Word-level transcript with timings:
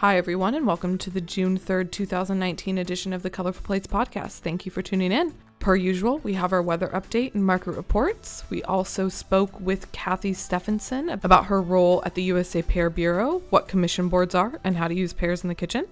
Hi, 0.00 0.16
everyone, 0.16 0.54
and 0.54 0.66
welcome 0.66 0.96
to 0.96 1.10
the 1.10 1.20
June 1.20 1.58
3rd, 1.58 1.90
2019 1.90 2.78
edition 2.78 3.12
of 3.12 3.22
the 3.22 3.28
Colorful 3.28 3.62
Plates 3.62 3.86
podcast. 3.86 4.38
Thank 4.38 4.64
you 4.64 4.72
for 4.72 4.80
tuning 4.80 5.12
in. 5.12 5.34
Per 5.58 5.76
usual, 5.76 6.20
we 6.20 6.32
have 6.32 6.54
our 6.54 6.62
weather 6.62 6.88
update 6.94 7.34
and 7.34 7.44
market 7.44 7.72
reports. 7.72 8.44
We 8.48 8.62
also 8.62 9.10
spoke 9.10 9.60
with 9.60 9.92
Kathy 9.92 10.32
Stephenson 10.32 11.10
about 11.10 11.44
her 11.44 11.60
role 11.60 12.02
at 12.06 12.14
the 12.14 12.22
USA 12.22 12.62
Pear 12.62 12.88
Bureau, 12.88 13.42
what 13.50 13.68
commission 13.68 14.08
boards 14.08 14.34
are, 14.34 14.58
and 14.64 14.74
how 14.74 14.88
to 14.88 14.94
use 14.94 15.12
pears 15.12 15.44
in 15.44 15.48
the 15.48 15.54
kitchen. 15.54 15.84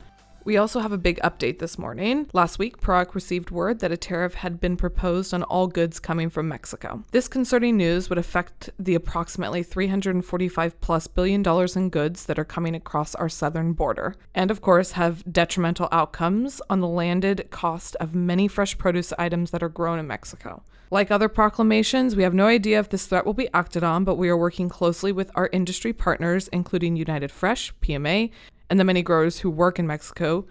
We 0.49 0.57
also 0.57 0.81
have 0.81 0.93
a 0.93 0.97
big 0.97 1.21
update 1.21 1.59
this 1.59 1.79
morning. 1.79 2.31
Last 2.33 2.59
week, 2.59 2.81
PROACT 2.81 3.15
received 3.15 3.51
word 3.51 3.81
that 3.81 3.93
a 3.93 3.99
tariff 3.99 4.33
had 4.33 4.59
been 4.59 4.79
proposed 4.79 5.35
on 5.35 5.43
all 5.43 5.67
goods 5.67 6.01
coming 6.01 6.31
from 6.31 6.49
Mexico. 6.49 7.05
This 7.11 7.29
concerning 7.29 7.77
news 7.77 8.09
would 8.09 8.19
affect 8.19 8.71
the 8.79 8.95
approximately 8.95 9.63
345 9.63 10.81
plus 10.81 11.07
billion 11.07 11.43
dollars 11.43 11.77
in 11.77 11.91
goods 11.91 12.25
that 12.25 12.39
are 12.39 12.47
coming 12.47 12.75
across 12.75 13.15
our 13.15 13.29
southern 13.29 13.75
border, 13.75 14.15
and 14.35 14.51
of 14.51 14.63
course, 14.63 14.93
have 14.93 15.23
detrimental 15.31 15.87
outcomes 15.93 16.63
on 16.71 16.81
the 16.81 16.89
landed 16.89 17.51
cost 17.51 17.95
of 17.97 18.15
many 18.15 18.49
fresh 18.49 18.79
produce 18.79 19.13
items 19.19 19.51
that 19.51 19.63
are 19.63 19.69
grown 19.69 19.99
in 19.99 20.07
Mexico. 20.07 20.63
Like 20.91 21.11
other 21.11 21.29
proclamations, 21.29 22.17
we 22.17 22.23
have 22.23 22.33
no 22.33 22.47
idea 22.47 22.81
if 22.81 22.89
this 22.89 23.07
threat 23.07 23.27
will 23.27 23.35
be 23.35 23.53
acted 23.53 23.85
on, 23.85 24.05
but 24.05 24.17
we 24.17 24.31
are 24.31 24.37
working 24.39 24.71
closely 24.71 25.13
with 25.13 25.31
our 25.35 25.51
industry 25.53 25.93
partners, 25.93 26.49
including 26.49 26.97
United 26.97 27.31
Fresh, 27.31 27.75
PMA, 27.83 28.31
and 28.71 28.79
the 28.79 28.85
many 28.85 29.03
growers 29.03 29.41
who 29.41 29.51
work 29.51 29.79
in 29.79 29.87
Mexico 29.87 30.47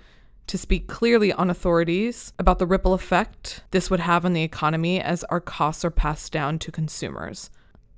to 0.48 0.58
speak 0.58 0.88
clearly 0.88 1.34
on 1.34 1.50
authorities 1.50 2.34
about 2.40 2.58
the 2.58 2.66
ripple 2.66 2.94
effect 2.94 3.64
this 3.72 3.90
would 3.90 4.00
have 4.00 4.26
on 4.26 4.34
the 4.34 4.44
economy 4.44 5.02
as 5.02 5.24
our 5.26 5.42
costs 5.42 5.84
are 5.84 5.92
passed 5.92 6.32
down 6.32 6.58
to 6.60 6.72
consumers. 6.72 7.50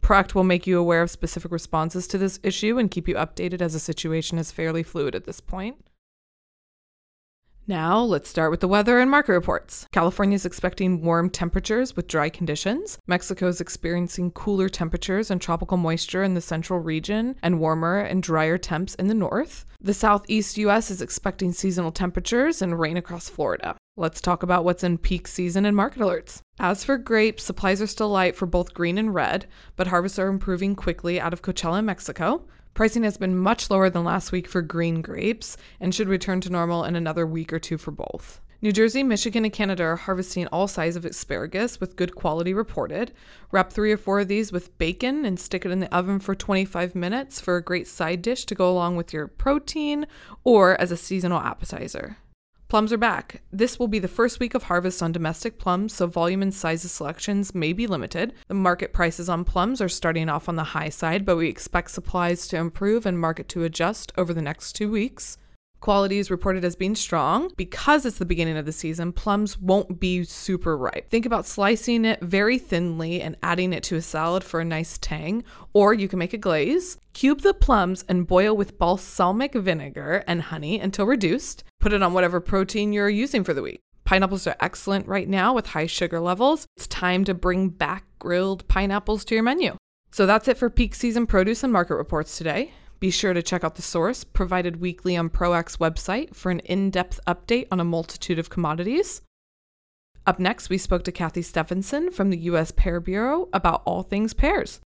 PROACT 0.02 0.34
will 0.34 0.44
make 0.44 0.66
you 0.66 0.80
aware 0.80 1.02
of 1.02 1.12
specific 1.12 1.52
responses 1.52 2.08
to 2.08 2.18
this 2.18 2.40
issue 2.42 2.78
and 2.78 2.90
keep 2.90 3.08
you 3.08 3.16
updated 3.16 3.62
as 3.62 3.74
the 3.74 3.80
situation 3.80 4.40
is 4.40 4.52
fairly 4.52 4.82
fluid 4.82 5.14
at 5.14 5.26
this 5.26 5.40
point. 5.40 5.89
Now, 7.70 8.02
let's 8.02 8.28
start 8.28 8.50
with 8.50 8.62
the 8.62 8.68
weather 8.68 8.98
and 8.98 9.12
market 9.12 9.34
reports. 9.34 9.86
California 9.92 10.34
is 10.34 10.44
expecting 10.44 11.04
warm 11.04 11.30
temperatures 11.30 11.96
with 11.96 12.08
dry 12.08 12.28
conditions. 12.28 12.98
Mexico 13.06 13.46
is 13.46 13.62
experiencing 13.62 14.32
cooler 14.32 14.70
temperatures 14.70 15.30
and 15.30 15.40
tropical 15.40 15.78
moisture 15.78 16.24
in 16.24 16.34
the 16.34 16.42
central 16.42 16.80
region 16.80 17.36
and 17.44 17.60
warmer 17.60 18.00
and 18.00 18.24
drier 18.24 18.58
temps 18.58 18.96
in 18.96 19.06
the 19.06 19.14
north. 19.14 19.66
The 19.80 19.94
southeast 19.94 20.58
U.S. 20.58 20.90
is 20.90 21.04
expecting 21.04 21.54
seasonal 21.54 21.92
temperatures 21.92 22.64
and 22.64 22.80
rain 22.80 22.98
across 22.98 23.30
Florida. 23.30 23.76
Let's 23.96 24.20
talk 24.20 24.42
about 24.42 24.64
what's 24.64 24.84
in 24.84 24.98
peak 24.98 25.28
season 25.28 25.64
and 25.64 25.78
market 25.78 26.02
alerts. 26.02 26.42
As 26.60 26.84
for 26.84 26.98
grapes, 26.98 27.44
supplies 27.44 27.84
are 27.84 27.88
still 27.88 28.10
light 28.10 28.36
for 28.36 28.48
both 28.48 28.74
green 28.74 28.98
and 28.98 29.14
red, 29.14 29.46
but 29.76 29.86
harvests 29.86 30.18
are 30.18 30.30
improving 30.30 30.76
quickly 30.76 31.22
out 31.22 31.34
of 31.34 31.44
Coachella, 31.44 31.84
Mexico. 31.84 32.48
Pricing 32.74 33.04
has 33.04 33.18
been 33.18 33.38
much 33.38 33.70
lower 33.70 33.90
than 33.90 34.04
last 34.04 34.32
week 34.32 34.48
for 34.48 34.62
green 34.62 35.02
grapes 35.02 35.58
and 35.80 35.94
should 35.94 36.08
return 36.08 36.42
to 36.42 36.50
normal 36.50 36.84
in 36.84 36.96
another 36.96 37.26
week 37.28 37.52
or 37.52 37.60
two 37.60 37.78
for 37.78 37.92
both. 37.92 38.42
New 38.62 38.74
Jersey, 38.74 39.04
Michigan, 39.04 39.46
and 39.46 39.54
Canada 39.54 39.84
are 39.84 39.96
harvesting 39.96 40.46
all 40.48 40.68
sizes 40.68 40.98
of 40.98 41.06
asparagus 41.06 41.80
with 41.80 41.96
good 41.96 42.14
quality 42.14 42.54
reported. 42.54 43.14
Wrap 43.52 43.72
three 43.72 43.92
or 43.92 43.98
four 43.98 44.20
of 44.20 44.28
these 44.28 44.52
with 44.52 44.78
bacon 44.78 45.24
and 45.24 45.40
stick 45.40 45.66
it 45.66 45.72
in 45.72 45.80
the 45.80 45.96
oven 45.96 46.20
for 46.20 46.36
25 46.36 46.94
minutes 46.94 47.40
for 47.40 47.56
a 47.56 47.64
great 47.64 47.88
side 47.88 48.22
dish 48.22 48.46
to 48.46 48.56
go 48.56 48.70
along 48.70 48.98
with 48.98 49.14
your 49.14 49.28
protein 49.28 50.06
or 50.44 50.80
as 50.82 50.92
a 50.92 50.98
seasonal 50.98 51.40
appetizer. 51.40 52.18
Plums 52.70 52.94
are 52.94 53.00
back. 53.00 53.42
This 53.52 53.80
will 53.80 53.88
be 53.88 53.98
the 53.98 54.08
first 54.08 54.40
week 54.40 54.54
of 54.54 54.62
harvest 54.62 55.02
on 55.02 55.12
domestic 55.12 55.58
plums, 55.58 55.92
so 55.92 56.06
volume 56.06 56.44
and 56.44 56.54
size 56.54 56.86
of 56.86 56.92
selections 56.92 57.56
may 57.56 57.74
be 57.74 57.88
limited. 57.88 58.36
The 58.48 58.54
market 58.54 58.94
prices 58.94 59.28
on 59.28 59.44
plums 59.44 59.82
are 59.82 59.90
starting 59.90 60.30
off 60.30 60.48
on 60.48 60.56
the 60.56 60.66
high 60.66 60.90
side, 60.90 61.26
but 61.26 61.36
we 61.36 61.50
expect 61.50 61.90
supplies 61.90 62.48
to 62.50 62.58
improve 62.58 63.08
and 63.08 63.20
market 63.20 63.50
to 63.50 63.64
adjust 63.64 64.12
over 64.20 64.36
the 64.36 64.44
next 64.44 64.74
two 64.74 64.92
weeks. 64.92 65.40
Quality 65.82 66.18
is 66.20 66.30
reported 66.30 66.66
as 66.66 66.76
being 66.76 66.96
strong. 66.96 67.52
Because 67.56 68.06
it's 68.06 68.18
the 68.18 68.26
beginning 68.26 68.58
of 68.58 68.66
the 68.66 68.72
season, 68.72 69.14
plums 69.14 69.58
won't 69.58 70.00
be 70.00 70.24
super 70.24 70.78
ripe. 70.78 71.10
Think 71.10 71.26
about 71.26 71.46
slicing 71.46 72.04
it 72.04 72.22
very 72.22 72.60
thinly 72.60 73.22
and 73.22 73.38
adding 73.42 73.72
it 73.72 73.84
to 73.84 73.96
a 73.96 74.02
salad 74.02 74.44
for 74.44 74.60
a 74.60 74.66
nice 74.66 74.98
tang, 74.98 75.44
or 75.74 75.94
you 75.94 76.08
can 76.08 76.20
make 76.20 76.34
a 76.34 76.38
glaze. 76.38 76.98
Cube 77.14 77.42
the 77.42 77.54
plums 77.54 78.04
and 78.10 78.28
boil 78.28 78.56
with 78.56 78.78
balsamic 78.78 79.54
vinegar 79.54 80.24
and 80.28 80.44
honey 80.44 80.80
until 80.80 81.06
reduced. 81.06 81.64
Put 81.80 81.94
it 81.94 82.04
on 82.04 82.14
whatever 82.14 82.42
protein 82.42 82.92
you're 82.92 83.10
using 83.10 83.44
for 83.44 83.54
the 83.54 83.62
week. 83.62 83.80
Pineapples 84.04 84.48
are 84.48 84.56
excellent 84.60 85.08
right 85.08 85.30
now 85.30 85.54
with 85.54 85.68
high 85.68 85.86
sugar 85.86 86.20
levels. 86.20 86.66
It's 86.76 86.88
time 86.88 87.24
to 87.26 87.34
bring 87.34 87.70
back 87.70 88.04
grilled 88.18 88.68
pineapples 88.68 89.24
to 89.26 89.36
your 89.36 89.44
menu. 89.44 89.78
So 90.12 90.26
that's 90.26 90.48
it 90.48 90.58
for 90.58 90.70
peak 90.70 90.96
season 90.96 91.28
produce 91.28 91.64
and 91.64 91.72
market 91.72 91.96
reports 91.96 92.38
today. 92.38 92.74
Be 93.00 93.12
sure 93.12 93.34
to 93.34 93.42
check 93.42 93.64
out 93.64 93.76
the 93.76 93.82
source 93.82 94.24
provided 94.24 94.82
weekly 94.82 95.16
on 95.16 95.30
PROACT's 95.30 95.78
website 95.78 96.36
for 96.36 96.52
an 96.52 96.60
in 96.62 96.90
depth 96.90 97.20
update 97.26 97.68
on 97.72 97.80
a 97.80 97.86
multitude 97.86 98.40
of 98.40 98.50
commodities. 98.50 99.22
Up 100.26 100.38
next, 100.38 100.70
we 100.70 100.78
spoke 100.78 101.04
to 101.06 101.12
Kathy 101.12 101.42
Stephenson 101.42 102.12
from 102.12 102.30
the 102.30 102.38
U.S. 102.40 102.72
Pear 102.72 103.00
Bureau 103.00 103.48
about 103.54 103.82
all 103.86 104.04
things 104.04 104.34
pears. 104.34 104.82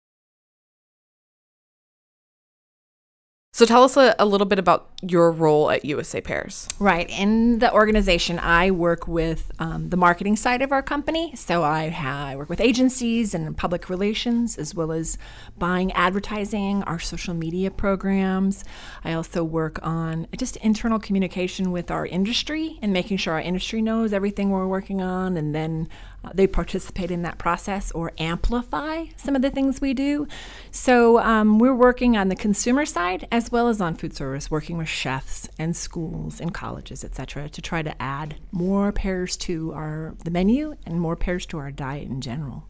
So 3.59 3.67
tell 3.67 3.83
us 3.83 3.97
a, 3.97 4.15
a, 4.21 4.25
little 4.25 4.47
bit 4.47 4.61
about 4.61 4.89
your 5.03 5.33
role 5.33 5.69
at 5.69 5.85
USA 5.85 6.21
Pears. 6.21 6.69
Right. 6.79 7.11
In 7.11 7.59
the 7.59 7.73
organization, 7.73 8.39
I 8.39 8.71
work 8.71 9.09
with 9.09 9.51
um, 9.59 9.89
the 9.89 9.97
marketing 9.97 10.37
side 10.37 10.63
of 10.63 10.71
our 10.71 10.81
company. 10.81 11.35
So 11.35 11.65
I, 11.65 11.93
I 12.01 12.37
work 12.37 12.49
with 12.49 12.61
agencies 12.61 13.35
and 13.35 13.57
public 13.57 13.91
relations, 13.91 14.59
as 14.59 14.77
well 14.77 14.93
as 14.93 15.19
buying 15.59 15.91
advertising, 15.95 16.85
our 16.85 17.01
social 17.01 17.35
media 17.35 17.73
programs. 17.73 18.63
I 19.03 19.13
also 19.13 19.43
work 19.43 19.81
on 19.83 20.29
just 20.37 20.55
internal 20.59 21.01
communication 21.01 21.73
with 21.73 21.91
our 21.91 22.07
industry 22.07 22.79
and 22.81 22.93
making 22.93 23.17
sure 23.17 23.35
our 23.35 23.41
industry 23.41 23.83
knows 23.83 24.13
everything 24.13 24.51
we're 24.51 24.69
working 24.69 25.03
on 25.03 25.37
and 25.37 25.53
then 25.53 25.89
uh, 26.25 26.31
they 26.35 26.47
participate 26.47 27.11
in 27.11 27.23
that 27.23 27.39
process 27.39 27.91
or 27.93 28.13
amplify 28.19 29.07
some 29.17 29.37
of 29.37 29.43
the 29.43 29.51
things 29.51 29.81
we 29.81 29.95
do. 29.95 30.27
So 30.71 31.19
um, 31.21 31.59
we're 31.59 31.75
working 31.75 32.17
on 32.17 32.29
the 32.29 32.37
consumer 32.37 32.85
side 32.85 33.27
as 33.31 33.53
well 33.53 33.69
as 33.69 33.81
on 33.81 33.95
food 33.95 34.15
service, 34.15 34.51
working 34.51 34.77
with 34.79 34.89
chefs 34.89 35.49
and 35.59 35.77
schools 35.77 36.41
and 36.41 36.53
colleges, 36.53 37.05
et 37.05 37.15
cetera, 37.15 37.49
to 37.49 37.63
try 37.63 37.83
to 37.83 38.03
add 38.03 38.37
more 38.51 38.93
pears 38.93 39.37
to 39.39 39.73
our 39.73 40.15
the 40.25 40.31
menu 40.31 40.77
and 40.85 41.01
more 41.01 41.17
pears 41.17 41.47
to 41.47 41.59
our 41.59 41.71
diet 41.71 42.09
in 42.09 42.21
general. 42.21 42.65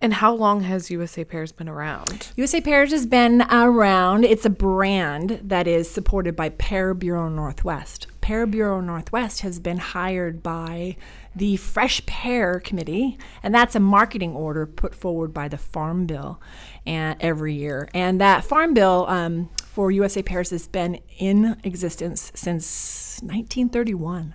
And 0.00 0.14
how 0.14 0.32
long 0.32 0.62
has 0.62 0.90
USA 0.90 1.24
Pears 1.24 1.52
been 1.52 1.68
around? 1.68 2.28
USA 2.36 2.60
Pears 2.60 2.92
has 2.92 3.06
been 3.06 3.42
around. 3.42 4.24
It's 4.24 4.44
a 4.44 4.50
brand 4.50 5.40
that 5.42 5.66
is 5.66 5.90
supported 5.90 6.36
by 6.36 6.50
Pear 6.50 6.94
Bureau 6.94 7.28
Northwest. 7.28 8.06
Pear 8.26 8.44
Bureau 8.44 8.80
Northwest 8.80 9.42
has 9.42 9.60
been 9.60 9.78
hired 9.78 10.42
by 10.42 10.96
the 11.36 11.54
Fresh 11.58 12.04
Pear 12.06 12.58
Committee, 12.58 13.16
and 13.40 13.54
that's 13.54 13.76
a 13.76 13.78
marketing 13.78 14.34
order 14.34 14.66
put 14.66 14.96
forward 14.96 15.32
by 15.32 15.46
the 15.46 15.56
Farm 15.56 16.06
Bill 16.06 16.40
and 16.84 17.16
every 17.22 17.54
year. 17.54 17.88
And 17.94 18.20
that 18.20 18.42
Farm 18.42 18.74
Bill 18.74 19.06
um, 19.08 19.48
for 19.64 19.92
USA 19.92 20.24
Pears 20.24 20.50
has 20.50 20.66
been 20.66 20.98
in 21.20 21.56
existence 21.62 22.32
since 22.34 23.20
1931. 23.22 24.34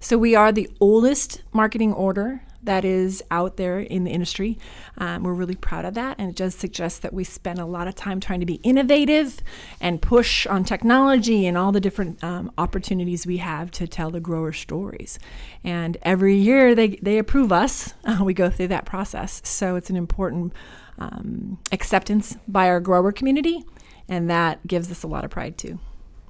So 0.00 0.18
we 0.18 0.34
are 0.34 0.52
the 0.52 0.68
oldest 0.78 1.40
marketing 1.50 1.94
order 1.94 2.42
that 2.62 2.84
is 2.84 3.22
out 3.30 3.56
there 3.56 3.80
in 3.80 4.04
the 4.04 4.10
industry. 4.10 4.58
Um, 4.98 5.22
we're 5.22 5.34
really 5.34 5.54
proud 5.54 5.84
of 5.84 5.94
that, 5.94 6.16
and 6.18 6.30
it 6.30 6.36
does 6.36 6.54
suggest 6.54 7.02
that 7.02 7.12
we 7.12 7.24
spend 7.24 7.58
a 7.58 7.64
lot 7.64 7.88
of 7.88 7.94
time 7.94 8.20
trying 8.20 8.40
to 8.40 8.46
be 8.46 8.56
innovative 8.56 9.40
and 9.80 10.02
push 10.02 10.46
on 10.46 10.64
technology 10.64 11.46
and 11.46 11.56
all 11.56 11.72
the 11.72 11.80
different 11.80 12.22
um, 12.22 12.52
opportunities 12.58 13.26
we 13.26 13.38
have 13.38 13.70
to 13.72 13.86
tell 13.86 14.10
the 14.10 14.20
grower 14.20 14.52
stories. 14.52 15.18
And 15.64 15.96
every 16.02 16.36
year 16.36 16.74
they, 16.74 16.98
they 17.02 17.18
approve 17.18 17.52
us. 17.52 17.94
Uh, 18.10 18.24
we 18.24 18.34
go 18.34 18.50
through 18.50 18.66
that 18.66 18.84
process. 18.84 19.40
So 19.44 19.76
it's 19.76 19.88
an 19.88 19.94
important 19.94 20.52
um, 20.98 21.58
acceptance 21.70 22.36
by 22.48 22.68
our 22.68 22.80
grower 22.80 23.12
community, 23.12 23.64
and 24.08 24.28
that 24.28 24.66
gives 24.66 24.90
us 24.90 25.04
a 25.04 25.06
lot 25.06 25.24
of 25.24 25.30
pride 25.30 25.56
too 25.56 25.78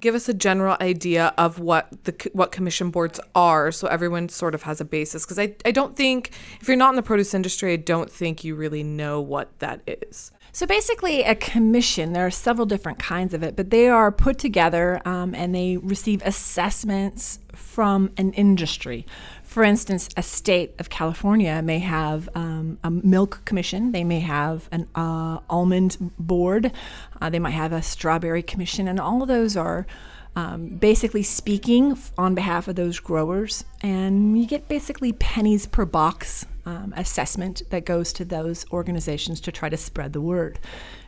give 0.00 0.14
us 0.14 0.28
a 0.28 0.34
general 0.34 0.76
idea 0.80 1.32
of 1.38 1.58
what 1.58 1.88
the 2.04 2.30
what 2.32 2.52
commission 2.52 2.90
boards 2.90 3.20
are 3.34 3.70
so 3.70 3.86
everyone 3.88 4.28
sort 4.28 4.54
of 4.54 4.62
has 4.62 4.80
a 4.80 4.84
basis 4.84 5.24
because 5.24 5.38
I, 5.38 5.54
I 5.64 5.70
don't 5.70 5.96
think 5.96 6.30
if 6.60 6.68
you're 6.68 6.76
not 6.76 6.90
in 6.90 6.96
the 6.96 7.02
produce 7.02 7.34
industry 7.34 7.72
i 7.72 7.76
don't 7.76 8.10
think 8.10 8.44
you 8.44 8.54
really 8.54 8.82
know 8.82 9.20
what 9.20 9.58
that 9.58 9.80
is. 9.86 10.32
So 10.52 10.66
basically 10.66 11.22
a 11.22 11.34
commission 11.34 12.12
there 12.12 12.26
are 12.26 12.30
several 12.30 12.66
different 12.66 12.98
kinds 12.98 13.34
of 13.34 13.42
it 13.42 13.54
but 13.56 13.70
they 13.70 13.88
are 13.88 14.10
put 14.10 14.38
together 14.38 15.00
um, 15.04 15.34
and 15.34 15.54
they 15.54 15.76
receive 15.76 16.22
assessments 16.24 17.38
from 17.54 18.10
an 18.16 18.32
industry 18.32 19.06
for 19.50 19.64
instance, 19.64 20.08
a 20.16 20.22
state 20.22 20.76
of 20.78 20.90
California 20.90 21.60
may 21.60 21.80
have 21.80 22.28
um, 22.36 22.78
a 22.84 22.90
milk 22.92 23.42
commission, 23.44 23.90
they 23.90 24.04
may 24.04 24.20
have 24.20 24.68
an 24.70 24.86
uh, 24.94 25.40
almond 25.50 25.96
board, 26.20 26.70
uh, 27.20 27.28
they 27.28 27.40
might 27.40 27.50
have 27.50 27.72
a 27.72 27.82
strawberry 27.82 28.44
commission, 28.44 28.86
and 28.86 29.00
all 29.00 29.22
of 29.22 29.26
those 29.26 29.56
are 29.56 29.88
um, 30.36 30.68
basically 30.76 31.22
speaking 31.22 31.98
on 32.16 32.34
behalf 32.34 32.68
of 32.68 32.76
those 32.76 33.00
growers. 33.00 33.64
And 33.82 34.38
you 34.40 34.46
get 34.46 34.68
basically 34.68 35.12
pennies 35.12 35.66
per 35.66 35.84
box 35.84 36.46
um, 36.66 36.92
assessment 36.96 37.62
that 37.70 37.84
goes 37.84 38.12
to 38.14 38.24
those 38.24 38.64
organizations 38.70 39.40
to 39.42 39.52
try 39.52 39.68
to 39.68 39.76
spread 39.76 40.12
the 40.12 40.20
word. 40.20 40.58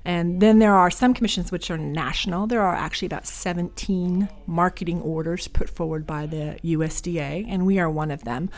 And 0.05 0.41
then 0.41 0.59
there 0.59 0.75
are 0.75 0.91
some 0.91 1.15
commissions 1.15 1.53
which 1.53 1.71
are 1.71 1.79
national. 1.79 2.49
There 2.49 2.63
are 2.63 2.75
actually 2.75 3.07
about 3.07 3.27
17 3.27 4.29
marketing 4.47 5.01
orders 5.01 5.47
put 5.47 5.71
forward 5.71 6.07
by 6.07 6.27
the 6.27 6.59
USDA, 6.65 7.47
and 7.49 7.65
we 7.65 7.79
are 7.79 7.89
one 7.89 8.11
of 8.11 8.25
them. 8.25 8.51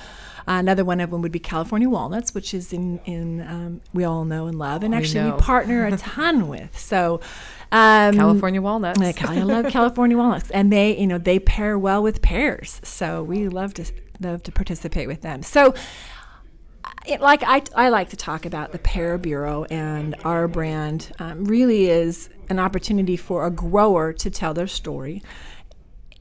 Uh, 0.48 0.52
another 0.52 0.84
one 0.84 1.00
of 1.00 1.10
them 1.10 1.20
would 1.20 1.32
be 1.32 1.38
California 1.38 1.88
Walnuts, 1.88 2.34
which 2.34 2.54
is 2.54 2.72
in, 2.72 2.98
in 3.04 3.42
um, 3.42 3.80
we 3.92 4.04
all 4.04 4.24
know 4.24 4.46
and 4.46 4.58
love, 4.58 4.82
and 4.82 4.94
actually 4.94 5.20
know. 5.20 5.34
we 5.34 5.42
partner 5.42 5.86
a 5.86 5.96
ton 5.98 6.48
with. 6.48 6.78
So 6.78 7.20
um, 7.74 8.14
California 8.14 8.62
walnuts. 8.62 9.00
like, 9.00 9.24
I 9.24 9.42
love 9.42 9.66
California 9.66 10.16
walnuts, 10.16 10.50
and 10.52 10.72
they, 10.72 10.96
you 10.96 11.08
know, 11.08 11.18
they 11.18 11.40
pair 11.40 11.76
well 11.76 12.02
with 12.02 12.22
pears. 12.22 12.80
So 12.84 13.22
we 13.22 13.48
love 13.48 13.74
to 13.74 13.84
love 14.20 14.44
to 14.44 14.52
participate 14.52 15.08
with 15.08 15.22
them. 15.22 15.42
So, 15.42 15.74
it, 17.04 17.20
like 17.20 17.42
I, 17.42 17.62
I 17.74 17.88
like 17.88 18.10
to 18.10 18.16
talk 18.16 18.46
about 18.46 18.70
the 18.70 18.78
Pear 18.78 19.18
Bureau 19.18 19.64
and 19.64 20.14
our 20.24 20.46
brand. 20.46 21.12
Um, 21.18 21.44
really 21.44 21.86
is 21.90 22.30
an 22.48 22.60
opportunity 22.60 23.16
for 23.16 23.44
a 23.44 23.50
grower 23.50 24.12
to 24.12 24.30
tell 24.30 24.54
their 24.54 24.68
story. 24.68 25.22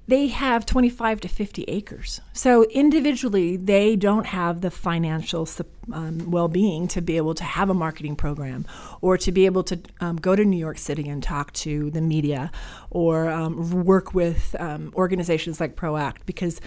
They 0.07 0.27
have 0.27 0.65
25 0.65 1.21
to 1.21 1.27
50 1.29 1.63
acres. 1.63 2.19
So 2.33 2.63
individually, 2.65 3.55
they 3.55 3.95
don't 3.95 4.25
have 4.25 4.59
the 4.61 4.71
financial 4.71 5.45
sup- 5.45 5.67
um, 5.91 6.31
well 6.31 6.47
being 6.47 6.87
to 6.89 7.01
be 7.01 7.17
able 7.17 7.33
to 7.35 7.43
have 7.43 7.69
a 7.69 7.73
marketing 7.73 8.15
program 8.15 8.65
or 9.01 9.17
to 9.17 9.31
be 9.31 9.45
able 9.45 9.63
to 9.63 9.79
um, 9.99 10.17
go 10.17 10.35
to 10.35 10.45
New 10.45 10.57
York 10.57 10.77
City 10.77 11.09
and 11.09 11.21
talk 11.21 11.51
to 11.53 11.89
the 11.91 12.01
media 12.01 12.51
or 12.89 13.29
um, 13.29 13.83
work 13.83 14.13
with 14.13 14.55
um, 14.59 14.93
organizations 14.95 15.59
like 15.59 15.75
ProAct 15.75 16.17
because 16.25 16.61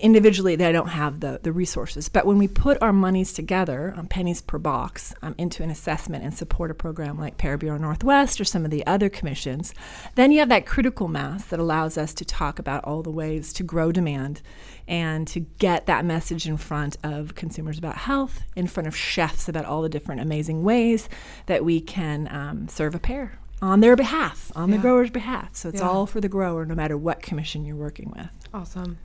individually 0.00 0.56
they 0.56 0.72
don't 0.72 0.88
have 0.88 1.20
the, 1.20 1.40
the 1.42 1.52
resources. 1.52 2.08
But 2.08 2.26
when 2.26 2.38
we 2.38 2.48
put 2.48 2.80
our 2.80 2.92
monies 2.92 3.32
together, 3.32 3.94
um, 3.96 4.06
pennies 4.06 4.40
per 4.40 4.58
box, 4.58 5.14
um, 5.22 5.34
into 5.36 5.62
an 5.62 5.70
assessment 5.70 6.24
and 6.24 6.32
support 6.32 6.70
a 6.70 6.74
program 6.74 7.18
like 7.18 7.36
Pear 7.36 7.58
Bureau 7.58 7.78
Northwest 7.78 8.40
or 8.40 8.44
some 8.44 8.64
of 8.64 8.70
the 8.70 8.86
other 8.86 9.08
commissions, 9.08 9.74
then 10.14 10.32
you 10.32 10.38
have 10.38 10.48
that 10.48 10.66
critical 10.66 11.08
mass 11.08 11.44
that 11.46 11.60
allows 11.60 11.98
us 11.98 12.14
to 12.14 12.24
talk 12.24 12.58
about 12.58 12.84
all 12.84 13.02
the 13.02 13.10
ways 13.10 13.52
to 13.52 13.62
grow 13.62 13.92
demand 13.92 14.40
and 14.86 15.26
to 15.28 15.40
get 15.40 15.86
that 15.86 16.04
message 16.04 16.46
in 16.46 16.56
front 16.56 16.96
of 17.02 17.34
consumers 17.34 17.78
about 17.78 17.96
health, 17.96 18.42
in 18.56 18.66
front 18.66 18.86
of 18.86 18.96
chefs 18.96 19.48
about 19.48 19.64
all 19.64 19.82
the 19.82 19.88
different 19.88 20.20
amazing 20.20 20.62
ways 20.64 21.08
that 21.46 21.64
we 21.64 21.80
can 21.80 22.28
um, 22.30 22.68
serve 22.68 22.94
a 22.94 22.98
pear 22.98 23.38
on 23.62 23.80
their 23.80 23.96
behalf, 23.96 24.52
on 24.54 24.70
the 24.70 24.76
grower's 24.78 25.10
behalf. 25.10 25.56
So 25.56 25.70
it's 25.70 25.80
Yeah. 25.80 25.88
all 25.88 26.06
for 26.06 26.20
the 26.20 26.28
grower, 26.28 26.66
no 26.66 26.74
matter 26.74 26.98
what 26.98 27.22
commission 27.22 27.64
you're 27.64 27.76
working 27.76 28.12
with. 28.14 28.28
Awesome. 28.52 28.98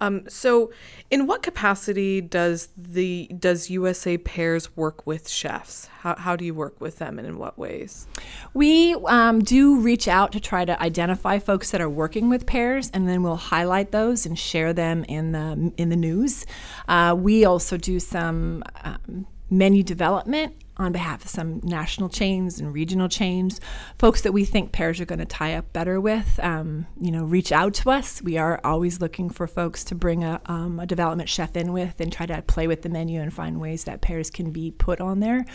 Um, 0.00 0.28
so, 0.28 0.70
in 1.10 1.26
what 1.26 1.42
capacity 1.42 2.20
does 2.20 2.68
the 2.76 3.28
does 3.38 3.70
USA 3.70 4.18
Pears 4.18 4.76
work 4.76 5.06
with 5.06 5.28
chefs? 5.28 5.86
How, 6.00 6.16
how 6.16 6.36
do 6.36 6.44
you 6.44 6.54
work 6.54 6.80
with 6.80 6.98
them, 6.98 7.18
and 7.18 7.26
in 7.26 7.38
what 7.38 7.58
ways? 7.58 8.06
We 8.52 8.94
um, 9.06 9.40
do 9.40 9.80
reach 9.80 10.06
out 10.06 10.32
to 10.32 10.40
try 10.40 10.64
to 10.64 10.80
identify 10.82 11.38
folks 11.38 11.70
that 11.70 11.80
are 11.80 11.88
working 11.88 12.28
with 12.28 12.44
pears, 12.44 12.90
and 12.92 13.08
then 13.08 13.22
we'll 13.22 13.36
highlight 13.36 13.90
those 13.90 14.26
and 14.26 14.38
share 14.38 14.72
them 14.72 15.04
in 15.04 15.32
the 15.32 15.72
in 15.78 15.88
the 15.88 15.96
news. 15.96 16.44
Uh, 16.88 17.16
we 17.18 17.44
also 17.44 17.78
do 17.78 17.98
some 17.98 18.62
um, 18.84 19.26
menu 19.48 19.82
development 19.82 20.54
on 20.78 20.92
behalf 20.92 21.24
of 21.24 21.30
some 21.30 21.60
national 21.62 22.08
chains 22.08 22.60
and 22.60 22.72
regional 22.72 23.08
chains, 23.08 23.60
folks 23.98 24.20
that 24.22 24.32
we 24.32 24.44
think 24.44 24.72
pears 24.72 25.00
are 25.00 25.06
going 25.06 25.18
to 25.18 25.24
tie 25.24 25.54
up 25.54 25.72
better 25.72 26.00
with. 26.00 26.38
Um, 26.42 26.86
you 27.00 27.10
know, 27.10 27.24
reach 27.24 27.50
out 27.50 27.74
to 27.74 27.90
us. 27.90 28.20
We 28.20 28.36
are 28.36 28.60
always 28.62 29.00
looking 29.00 29.30
for 29.30 29.46
folks 29.46 29.84
to 29.84 29.94
bring 29.94 30.22
a, 30.22 30.40
um, 30.46 30.78
a 30.78 30.86
development 30.86 31.28
chef 31.28 31.56
in 31.56 31.72
with 31.72 32.00
and 32.00 32.12
try 32.12 32.26
to 32.26 32.42
play 32.42 32.66
with 32.66 32.82
the 32.82 32.88
menu 32.88 33.20
and 33.20 33.32
find 33.32 33.60
ways 33.60 33.84
that 33.84 34.02
pears 34.02 34.30
can 34.30 34.50
be 34.50 34.70
put 34.70 35.00
on 35.00 35.20
there. 35.20 35.46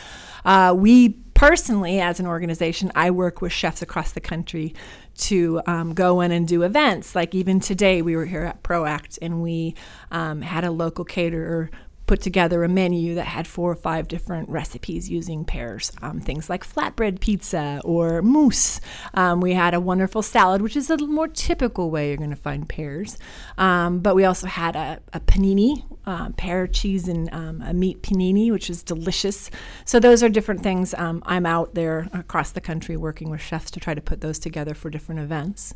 Uh, 0.44 0.74
we 0.76 1.10
personally, 1.34 2.00
as 2.00 2.20
an 2.20 2.28
organization, 2.28 2.92
I 2.96 3.12
work 3.12 3.42
with 3.42 3.52
chefs 3.52 3.82
across 3.82 4.12
the 4.12 4.20
country 4.20 4.74
to 5.18 5.62
um, 5.68 5.94
go 5.94 6.22
in 6.22 6.32
and 6.32 6.48
do 6.48 6.64
events. 6.64 7.16
Like 7.16 7.36
even 7.36 7.60
today, 7.60 8.02
we 8.02 8.16
were 8.16 8.26
here 8.26 8.44
at 8.44 8.64
ProAct 8.64 9.20
and 9.22 9.42
we 9.42 9.76
um, 10.12 10.42
had 10.42 10.64
a 10.64 10.72
local 10.72 11.06
caterer 11.06 11.70
put 12.12 12.20
together 12.20 12.66
a 12.66 12.68
menu 12.68 13.16
that 13.16 13.24
had 13.24 13.48
four 13.48 13.72
or 13.72 13.76
five 13.76 14.06
different 14.06 14.50
recipes 14.50 15.10
using 15.10 15.46
pears. 15.46 15.94
Um, 16.02 16.20
things 16.20 16.50
like 16.50 16.68
flatbread 16.68 17.22
pizza 17.22 17.80
or 17.86 18.22
mousse. 18.22 18.82
Um, 19.14 19.40
we 19.40 19.54
had 19.54 19.74
a 19.74 19.80
wonderful 19.80 20.22
salad, 20.22 20.62
which 20.62 20.76
is 20.76 20.90
a 20.90 20.98
more 20.98 21.30
typical 21.30 21.90
way 21.90 22.10
you're 22.10 22.18
going 22.18 22.30
to 22.30 22.36
find 22.36 22.68
pears. 22.68 23.18
Um, 23.58 24.00
but 24.00 24.14
we 24.14 24.26
also 24.26 24.48
had 24.48 24.76
a, 24.76 25.00
a 25.14 25.22
panini, 25.22 25.86
uh, 26.06 26.32
pear 26.32 26.68
cheese 26.68 27.08
and 27.08 27.34
um, 27.34 27.62
a 27.62 27.74
meat 27.74 28.04
panini, 28.04 28.52
which 28.52 28.70
is 28.70 28.84
delicious. 28.84 29.50
So 29.86 29.98
those 29.98 30.22
are 30.22 30.28
different 30.28 30.64
things. 30.64 30.94
Um, 30.96 31.24
I'm 31.26 31.46
out 31.46 31.76
there 31.76 32.10
across 32.12 32.52
the 32.52 32.60
country 32.60 32.98
working 32.98 33.30
with 33.30 33.40
chefs 33.40 33.72
to 33.72 33.80
try 33.80 33.94
to 33.94 34.02
put 34.02 34.20
those 34.20 34.38
together 34.38 34.74
for 34.74 34.90
different 34.90 35.22
events. 35.22 35.74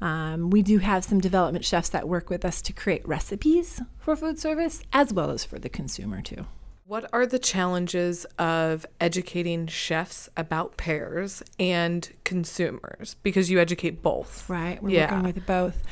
Um, 0.00 0.50
we 0.50 0.62
do 0.62 0.78
have 0.78 1.04
some 1.04 1.20
development 1.20 1.64
chefs 1.64 1.88
that 1.90 2.08
work 2.08 2.28
with 2.30 2.44
us 2.44 2.60
to 2.62 2.72
create 2.72 3.06
recipes 3.08 3.80
for 3.98 4.14
food 4.16 4.38
service 4.38 4.82
as 4.92 5.12
well 5.12 5.30
as 5.30 5.44
for 5.44 5.58
the 5.58 5.68
consumer 5.68 6.20
too. 6.20 6.46
What 6.84 7.08
are 7.12 7.26
the 7.26 7.38
challenges 7.40 8.24
of 8.38 8.86
educating 9.00 9.66
chefs 9.66 10.28
about 10.36 10.76
pears 10.76 11.42
and 11.58 12.08
consumers? 12.22 13.16
Because 13.24 13.50
you 13.50 13.58
educate 13.58 14.02
both. 14.02 14.48
Right, 14.48 14.80
we're 14.80 14.90
Yeah. 14.90 15.10
working 15.12 15.24
with 15.24 15.46
both. 15.46 15.82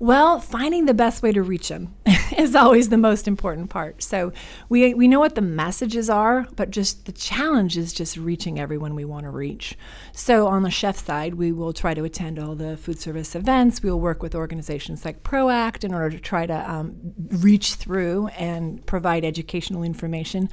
Well, 0.00 0.40
finding 0.40 0.86
the 0.86 0.94
best 0.94 1.22
way 1.22 1.32
to 1.32 1.42
reach 1.42 1.68
them 1.68 1.94
is 2.36 2.54
always 2.54 2.88
the 2.88 2.98
most 2.98 3.28
important 3.28 3.70
part. 3.70 4.02
So 4.02 4.32
we 4.68 4.94
we 4.94 5.08
know 5.08 5.20
what 5.20 5.34
the 5.34 5.42
messages 5.42 6.08
are, 6.08 6.46
but 6.56 6.70
just 6.70 7.06
the 7.06 7.12
challenge 7.12 7.76
is 7.76 7.92
just 7.92 8.16
reaching 8.16 8.58
everyone 8.58 8.94
we 8.94 9.04
want 9.04 9.24
to 9.24 9.30
reach. 9.30 9.76
So 10.12 10.46
on 10.46 10.62
the 10.62 10.70
chef 10.70 10.98
side, 10.98 11.34
we 11.34 11.52
will 11.52 11.72
try 11.72 11.94
to 11.94 12.04
attend 12.04 12.38
all 12.38 12.54
the 12.54 12.76
food 12.76 12.98
service 12.98 13.34
events. 13.34 13.82
We 13.82 13.90
will 13.90 14.00
work 14.00 14.22
with 14.22 14.34
organizations 14.34 15.04
like 15.04 15.22
ProAct 15.22 15.84
in 15.84 15.94
order 15.94 16.10
to 16.10 16.20
try 16.20 16.46
to 16.46 16.70
um, 16.70 16.96
reach 17.30 17.74
through 17.74 18.28
and 18.28 18.84
provide 18.86 19.24
educational 19.24 19.82
information 19.82 20.48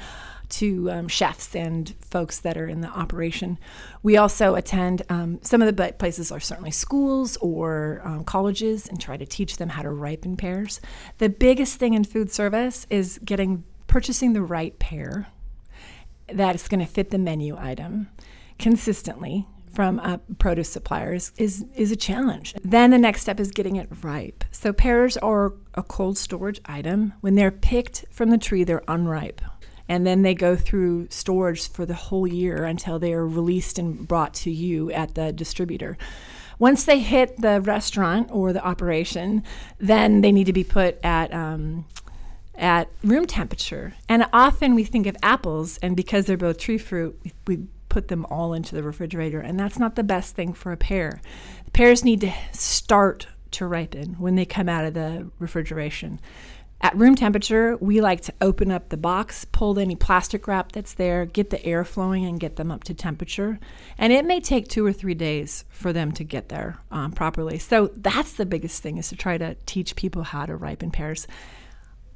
to 0.49 0.91
um, 0.91 1.07
chefs 1.07 1.55
and 1.55 1.93
folks 2.01 2.39
that 2.39 2.57
are 2.57 2.67
in 2.67 2.81
the 2.81 2.87
operation. 2.87 3.57
We 4.03 4.17
also 4.17 4.55
attend 4.55 5.03
um, 5.09 5.39
some 5.41 5.61
of 5.61 5.75
the 5.75 5.93
places 5.93 6.31
are 6.31 6.39
certainly 6.39 6.71
schools 6.71 7.37
or 7.37 8.01
um, 8.03 8.23
colleges 8.23 8.87
and 8.87 8.99
try 8.99 9.17
to 9.17 9.25
teach 9.25 9.57
them 9.57 9.69
how 9.69 9.83
to 9.83 9.89
ripen 9.89 10.37
pears. 10.37 10.81
The 11.19 11.29
biggest 11.29 11.79
thing 11.79 11.93
in 11.93 12.03
food 12.03 12.31
service 12.31 12.87
is 12.89 13.19
getting 13.23 13.63
purchasing 13.87 14.33
the 14.33 14.41
right 14.41 14.77
pear 14.79 15.27
that 16.27 16.55
is 16.55 16.67
going 16.67 16.79
to 16.79 16.85
fit 16.85 17.09
the 17.09 17.17
menu 17.17 17.57
item 17.57 18.09
consistently 18.57 19.47
from 19.71 19.99
uh, 19.99 20.18
produce 20.39 20.69
suppliers 20.69 21.31
is 21.37 21.65
is 21.75 21.91
a 21.91 21.95
challenge. 21.95 22.56
Then 22.63 22.91
the 22.91 22.97
next 22.97 23.21
step 23.21 23.39
is 23.39 23.51
getting 23.51 23.75
it 23.75 23.87
ripe. 24.01 24.44
So 24.51 24.73
pears 24.73 25.15
are 25.18 25.53
a 25.75 25.83
cold 25.83 26.18
storage 26.18 26.59
item. 26.65 27.13
When 27.21 27.35
they're 27.35 27.51
picked 27.51 28.06
from 28.09 28.29
the 28.29 28.37
tree, 28.37 28.63
they're 28.63 28.83
unripe. 28.87 29.41
And 29.89 30.07
then 30.07 30.21
they 30.21 30.35
go 30.35 30.55
through 30.55 31.07
storage 31.09 31.69
for 31.69 31.85
the 31.85 31.95
whole 31.95 32.27
year 32.27 32.63
until 32.63 32.99
they 32.99 33.11
are 33.11 33.27
released 33.27 33.77
and 33.77 34.07
brought 34.07 34.33
to 34.35 34.51
you 34.51 34.91
at 34.91 35.15
the 35.15 35.33
distributor. 35.33 35.97
Once 36.59 36.85
they 36.85 36.99
hit 36.99 37.41
the 37.41 37.59
restaurant 37.59 38.29
or 38.31 38.53
the 38.53 38.63
operation, 38.63 39.43
then 39.79 40.21
they 40.21 40.31
need 40.31 40.45
to 40.45 40.53
be 40.53 40.63
put 40.63 40.99
at 41.03 41.33
um, 41.33 41.85
at 42.55 42.89
room 43.03 43.25
temperature. 43.25 43.95
And 44.07 44.27
often 44.31 44.75
we 44.75 44.83
think 44.83 45.07
of 45.07 45.15
apples, 45.23 45.77
and 45.77 45.95
because 45.95 46.25
they're 46.25 46.37
both 46.37 46.59
tree 46.59 46.77
fruit, 46.77 47.19
we, 47.23 47.33
we 47.47 47.67
put 47.87 48.09
them 48.09 48.25
all 48.25 48.53
into 48.53 48.75
the 48.75 48.83
refrigerator, 48.83 49.39
and 49.39 49.59
that's 49.59 49.79
not 49.79 49.95
the 49.95 50.03
best 50.03 50.35
thing 50.35 50.53
for 50.53 50.71
a 50.71 50.77
pear. 50.77 51.21
Pears 51.73 52.03
need 52.03 52.21
to 52.21 52.33
start 52.51 53.27
to 53.51 53.65
ripen 53.65 54.15
when 54.19 54.35
they 54.35 54.45
come 54.45 54.69
out 54.69 54.85
of 54.85 54.93
the 54.93 55.31
refrigeration. 55.39 56.19
At 56.81 56.95
room 56.95 57.16
temperature, 57.16 57.76
we 57.81 58.00
like 58.00 58.21
to 58.21 58.33
open 58.40 58.71
up 58.71 58.88
the 58.88 58.95
box, 58.95 59.44
pull 59.44 59.78
any 59.78 59.98
plastic 59.98 60.48
wrap 60.48 60.71
that's 60.71 60.94
there, 60.94 61.26
get 61.26 61.50
the 61.50 61.64
air 61.66 61.83
flowing, 61.83 62.24
and 62.26 62.40
get 62.40 62.56
them 62.56 62.71
up 62.71 62.86
to 62.86 62.94
temperature. 62.94 63.59
And 63.98 64.14
it 64.14 64.24
may 64.24 64.40
take 64.40 64.69
two 64.69 64.86
or 64.86 64.94
three 64.94 65.14
days 65.14 65.66
for 65.68 65.92
them 65.92 66.14
to 66.14 66.24
get 66.24 66.48
there 66.48 66.78
um, 66.90 67.12
properly. 67.12 67.59
So 67.59 67.92
that's 67.98 68.33
the 68.33 68.45
biggest 68.45 68.81
thing 68.81 68.98
is 68.98 69.09
to 69.09 69.18
try 69.18 69.38
to 69.38 69.56
teach 69.66 69.98
people 69.98 70.24
how 70.24 70.45
to 70.45 70.56
ripen 70.56 70.90
pears. 70.90 71.28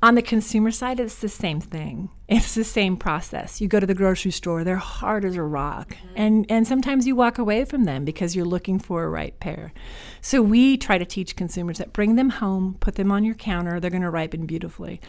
On 0.03 0.15
the 0.15 0.21
consumer 0.21 0.69
side, 0.69 0.99
it's 0.99 1.15
the 1.15 1.29
same 1.29 1.61
thing. 1.61 2.09
It's 2.27 2.55
the 2.55 2.65
same 2.65 2.97
process. 2.97 3.61
You 3.61 3.69
go 3.69 3.79
to 3.79 3.85
the 3.87 3.93
grocery 3.93 4.31
store, 4.31 4.65
they're 4.65 4.75
hard 4.75 5.23
as 5.23 5.37
a 5.37 5.43
rock. 5.43 5.95
Mm-hmm. 5.95 6.13
And, 6.17 6.45
and 6.49 6.67
sometimes 6.67 7.07
you 7.07 7.15
walk 7.15 7.37
away 7.37 7.63
from 7.63 7.85
them 7.85 8.03
because 8.03 8.35
you're 8.35 8.43
looking 8.43 8.79
for 8.79 9.05
a 9.05 9.09
right 9.09 9.39
pear. 9.39 9.71
So 10.19 10.41
we 10.41 10.75
try 10.75 10.97
to 10.97 11.05
teach 11.05 11.37
consumers 11.37 11.77
that 11.77 11.93
bring 11.93 12.17
them 12.17 12.31
home, 12.31 12.75
put 12.81 12.95
them 12.95 13.13
on 13.13 13.23
your 13.23 13.35
counter, 13.35 13.79
they're 13.79 13.89
going 13.89 14.03
to 14.03 14.09
ripen 14.09 14.45
beautifully. 14.45 14.99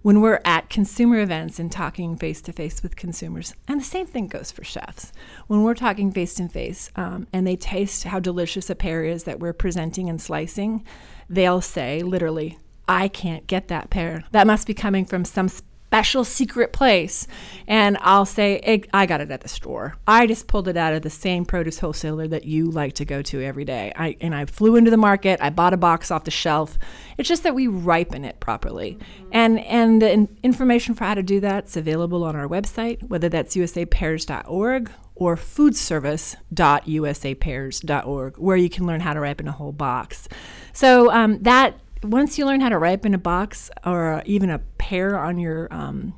When 0.00 0.22
we're 0.22 0.40
at 0.46 0.70
consumer 0.70 1.18
events 1.18 1.58
and 1.58 1.70
talking 1.70 2.16
face 2.16 2.40
to 2.42 2.52
face 2.54 2.82
with 2.82 2.96
consumers, 2.96 3.52
and 3.66 3.78
the 3.78 3.84
same 3.84 4.06
thing 4.06 4.28
goes 4.28 4.50
for 4.50 4.64
chefs. 4.64 5.12
When 5.48 5.62
we're 5.62 5.74
talking 5.74 6.10
face 6.10 6.32
to 6.36 6.48
face 6.48 6.90
and 6.96 7.46
they 7.46 7.56
taste 7.56 8.04
how 8.04 8.18
delicious 8.18 8.70
a 8.70 8.74
pear 8.74 9.04
is 9.04 9.24
that 9.24 9.40
we're 9.40 9.52
presenting 9.52 10.08
and 10.08 10.22
slicing, 10.22 10.86
they'll 11.28 11.60
say 11.60 12.00
literally, 12.02 12.58
I 12.88 13.08
can't 13.08 13.46
get 13.46 13.68
that 13.68 13.90
pear. 13.90 14.24
That 14.32 14.46
must 14.46 14.66
be 14.66 14.74
coming 14.74 15.04
from 15.04 15.24
some 15.24 15.48
special 15.88 16.22
secret 16.22 16.70
place. 16.70 17.26
And 17.66 17.96
I'll 18.02 18.26
say, 18.26 18.82
I 18.92 19.06
got 19.06 19.22
it 19.22 19.30
at 19.30 19.40
the 19.40 19.48
store. 19.48 19.96
I 20.06 20.26
just 20.26 20.46
pulled 20.46 20.68
it 20.68 20.76
out 20.76 20.92
of 20.92 21.00
the 21.00 21.08
same 21.08 21.46
produce 21.46 21.78
wholesaler 21.78 22.28
that 22.28 22.44
you 22.44 22.70
like 22.70 22.92
to 22.96 23.06
go 23.06 23.22
to 23.22 23.42
every 23.42 23.64
day. 23.64 23.94
I, 23.96 24.18
and 24.20 24.34
I 24.34 24.44
flew 24.44 24.76
into 24.76 24.90
the 24.90 24.98
market. 24.98 25.40
I 25.40 25.48
bought 25.48 25.72
a 25.72 25.78
box 25.78 26.10
off 26.10 26.24
the 26.24 26.30
shelf. 26.30 26.78
It's 27.16 27.26
just 27.26 27.42
that 27.44 27.54
we 27.54 27.68
ripen 27.68 28.26
it 28.26 28.38
properly. 28.38 28.98
Mm-hmm. 29.00 29.30
And, 29.32 29.60
and 29.60 30.02
the 30.02 30.28
information 30.42 30.94
for 30.94 31.04
how 31.04 31.14
to 31.14 31.22
do 31.22 31.40
that's 31.40 31.74
available 31.74 32.22
on 32.22 32.36
our 32.36 32.46
website, 32.46 33.02
whether 33.04 33.30
that's 33.30 33.56
usapears.org 33.56 34.90
or 35.14 35.36
foodservice.usapears.org, 35.36 38.36
where 38.36 38.56
you 38.58 38.68
can 38.68 38.86
learn 38.86 39.00
how 39.00 39.14
to 39.14 39.20
ripen 39.20 39.48
a 39.48 39.52
whole 39.52 39.72
box. 39.72 40.28
So 40.74 41.10
um, 41.10 41.42
that 41.42 41.80
once 42.02 42.38
you 42.38 42.46
learn 42.46 42.60
how 42.60 42.68
to 42.68 42.78
ripen 42.78 43.14
a 43.14 43.18
box 43.18 43.70
or 43.84 44.22
even 44.26 44.50
a 44.50 44.58
pear 44.78 45.18
on 45.18 45.38
your 45.38 45.72
um, 45.72 46.14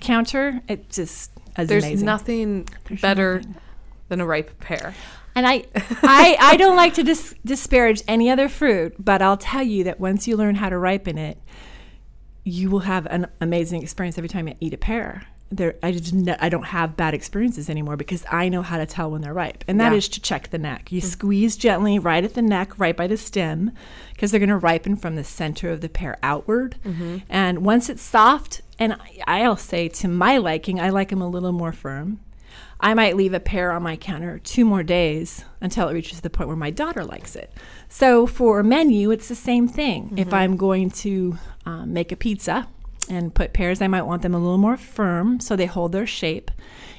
counter, 0.00 0.60
it 0.68 0.90
just 0.90 1.30
is 1.58 1.68
There's 1.68 1.84
amazing. 1.84 2.06
nothing 2.06 2.68
There's 2.88 3.00
better 3.00 3.36
nothing. 3.38 3.54
than 4.08 4.20
a 4.20 4.26
ripe 4.26 4.58
pear. 4.60 4.94
And 5.34 5.46
I, 5.46 5.64
I, 5.74 6.36
I 6.40 6.56
don't 6.56 6.76
like 6.76 6.94
to 6.94 7.02
dis- 7.02 7.34
disparage 7.44 8.02
any 8.06 8.30
other 8.30 8.48
fruit, 8.48 8.94
but 8.98 9.20
I'll 9.20 9.36
tell 9.36 9.62
you 9.62 9.84
that 9.84 9.98
once 9.98 10.28
you 10.28 10.36
learn 10.36 10.56
how 10.56 10.68
to 10.68 10.78
ripen 10.78 11.18
it, 11.18 11.38
you 12.44 12.70
will 12.70 12.80
have 12.80 13.06
an 13.06 13.26
amazing 13.40 13.82
experience 13.82 14.18
every 14.18 14.28
time 14.28 14.46
you 14.48 14.54
eat 14.60 14.74
a 14.74 14.78
pear 14.78 15.26
there 15.56 15.76
I 15.82 15.92
just 15.92 16.14
I 16.40 16.48
don't 16.48 16.66
have 16.66 16.96
bad 16.96 17.14
experiences 17.14 17.70
anymore 17.70 17.96
because 17.96 18.24
I 18.30 18.48
know 18.48 18.62
how 18.62 18.78
to 18.78 18.86
tell 18.86 19.10
when 19.10 19.22
they're 19.22 19.34
ripe, 19.34 19.64
and 19.68 19.80
that 19.80 19.92
yeah. 19.92 19.98
is 19.98 20.08
to 20.10 20.20
check 20.20 20.50
the 20.50 20.58
neck. 20.58 20.92
You 20.92 21.00
mm-hmm. 21.00 21.08
squeeze 21.08 21.56
gently 21.56 21.98
right 21.98 22.24
at 22.24 22.34
the 22.34 22.42
neck, 22.42 22.78
right 22.78 22.96
by 22.96 23.06
the 23.06 23.16
stem, 23.16 23.72
because 24.12 24.30
they're 24.30 24.40
going 24.40 24.48
to 24.48 24.56
ripen 24.56 24.96
from 24.96 25.16
the 25.16 25.24
center 25.24 25.70
of 25.70 25.80
the 25.80 25.88
pear 25.88 26.18
outward. 26.22 26.76
Mm-hmm. 26.84 27.18
And 27.28 27.64
once 27.64 27.88
it's 27.88 28.02
soft, 28.02 28.62
and 28.78 28.96
I'll 29.26 29.56
say 29.56 29.88
to 29.88 30.08
my 30.08 30.38
liking, 30.38 30.80
I 30.80 30.90
like 30.90 31.10
them 31.10 31.22
a 31.22 31.28
little 31.28 31.52
more 31.52 31.72
firm. 31.72 32.20
I 32.80 32.92
might 32.94 33.16
leave 33.16 33.32
a 33.32 33.40
pear 33.40 33.72
on 33.72 33.82
my 33.82 33.96
counter 33.96 34.38
two 34.38 34.64
more 34.64 34.82
days 34.82 35.44
until 35.60 35.88
it 35.88 35.94
reaches 35.94 36.20
the 36.20 36.30
point 36.30 36.48
where 36.48 36.56
my 36.56 36.70
daughter 36.70 37.04
likes 37.04 37.34
it. 37.34 37.52
So 37.88 38.26
for 38.26 38.60
a 38.60 38.64
menu, 38.64 39.10
it's 39.10 39.28
the 39.28 39.34
same 39.34 39.68
thing. 39.68 40.06
Mm-hmm. 40.06 40.18
If 40.18 40.34
I'm 40.34 40.56
going 40.56 40.90
to 40.90 41.38
um, 41.64 41.92
make 41.92 42.12
a 42.12 42.16
pizza, 42.16 42.68
and 43.08 43.34
put 43.34 43.52
pears, 43.52 43.82
I 43.82 43.88
might 43.88 44.02
want 44.02 44.22
them 44.22 44.34
a 44.34 44.38
little 44.38 44.58
more 44.58 44.76
firm 44.76 45.40
so 45.40 45.56
they 45.56 45.66
hold 45.66 45.92
their 45.92 46.06
shape. 46.06 46.50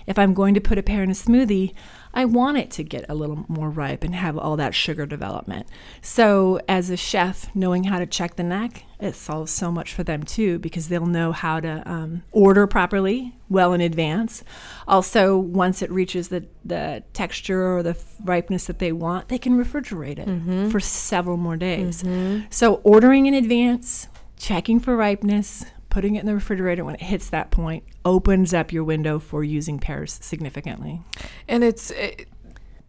If 0.08 0.20
I'm 0.20 0.34
going 0.34 0.54
to 0.54 0.62
put 0.62 0.78
a 0.78 0.84
pear 0.84 1.04
in 1.04 1.10
a 1.10 1.14
smoothie, 1.14 1.74
I 2.16 2.24
want 2.24 2.58
it 2.58 2.72
to 2.72 2.84
get 2.84 3.06
a 3.10 3.14
little 3.14 3.46
more 3.50 3.70
ripe 3.70 4.04
and 4.04 4.16
have 4.16 4.38
all 4.38 4.56
that 4.56 4.74
sugar 4.74 5.06
development. 5.06 5.68
So, 6.02 6.62
as 6.68 6.90
a 6.90 6.96
chef, 6.96 7.54
knowing 7.54 7.86
how 7.86 8.00
to 8.00 8.06
check 8.06 8.38
the 8.38 8.44
neck, 8.44 8.86
it 9.02 9.16
solves 9.16 9.52
so 9.52 9.70
much 9.70 9.94
for 9.94 10.04
them 10.04 10.24
too 10.24 10.58
because 10.60 10.88
they'll 10.88 11.06
know 11.06 11.34
how 11.34 11.60
to 11.60 11.84
um, 11.86 12.24
order 12.32 12.68
properly 12.68 13.36
well 13.50 13.74
in 13.74 13.82
advance. 13.82 14.46
Also, 14.88 15.38
once 15.38 15.82
it 15.82 15.92
reaches 15.92 16.30
the, 16.30 16.46
the 16.64 17.04
texture 17.12 17.76
or 17.76 17.84
the 17.84 17.98
ripeness 18.24 18.66
that 18.68 18.80
they 18.80 18.94
want, 18.94 19.28
they 19.28 19.38
can 19.38 19.58
refrigerate 19.62 20.18
it 20.18 20.28
mm-hmm. 20.28 20.70
for 20.70 20.80
several 20.80 21.36
more 21.36 21.58
days. 21.58 22.02
Mm-hmm. 22.02 22.46
So, 22.50 22.76
ordering 22.86 23.26
in 23.26 23.34
advance, 23.34 24.08
checking 24.38 24.80
for 24.80 24.96
ripeness, 24.96 25.66
putting 25.96 26.16
it 26.16 26.20
in 26.20 26.26
the 26.26 26.34
refrigerator 26.34 26.84
when 26.84 26.94
it 26.94 27.02
hits 27.02 27.30
that 27.30 27.52
point 27.52 27.82
opens 28.04 28.54
up 28.54 28.74
your 28.74 28.84
window 28.84 29.18
for 29.18 29.46
using 29.46 29.80
pears 29.80 30.20
significantly. 30.22 31.00
And 31.48 31.64
it's 31.64 31.90
it, 31.92 32.28